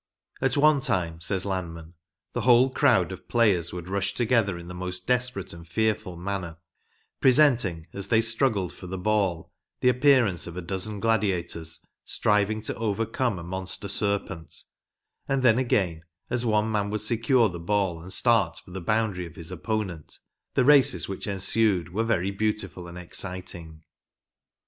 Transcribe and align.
"At 0.41 0.57
one 0.57 0.81
time," 0.81 1.21
says 1.21 1.45
Lanman," 1.45 1.93
the 2.33 2.41
whole 2.41 2.71
crowd 2.71 3.11
of 3.11 3.27
players 3.29 3.71
would 3.71 3.87
rush 3.87 4.13
together 4.15 4.57
in 4.57 4.67
the 4.67 4.73
most 4.73 5.05
desperate 5.05 5.53
and 5.53 5.69
fearful 5.69 6.15
manner, 6.17 6.57
presenting, 7.19 7.85
as 7.93 8.07
they 8.07 8.19
struggled 8.19 8.73
for 8.73 8.87
the 8.87 8.97
ball, 8.97 9.53
the 9.79 9.89
appearance 9.89 10.47
of 10.47 10.57
a 10.57 10.61
dozen 10.63 10.99
gladiators, 10.99 11.85
striving 12.03 12.61
to 12.61 12.73
overcome 12.77 13.37
a 13.37 13.43
monster 13.43 13.87
serpent; 13.87 14.51
and 15.27 15.43
then 15.43 15.59
again, 15.59 16.01
as 16.31 16.43
one 16.43 16.71
man 16.71 16.89
would 16.89 17.01
secure 17.01 17.47
the 17.49 17.59
ball 17.59 18.01
and 18.01 18.11
start 18.11 18.57
for 18.57 18.71
the 18.71 18.81
boundary 18.81 19.27
of 19.27 19.35
his 19.35 19.51
opponent, 19.51 20.17
i> 20.57 20.61
‚ÄĘm 20.61 20.63
26 20.63 20.63
THE 20.63 20.63
ORIGINAL 20.63 20.63
GAME. 20.63 20.63
u 20.63 20.63
the 20.63 20.65
races 20.65 21.07
which 21.07 21.27
ensued 21.27 21.93
were 21.93 22.03
very 22.03 22.31
beautiful 22.31 22.87
and 22.87 22.97
exciting." 22.97 23.83